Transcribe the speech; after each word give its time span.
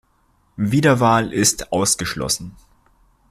Wiederwahl 0.57 1.31
ist 1.31 1.71
ausgeschlossen. 1.71 2.55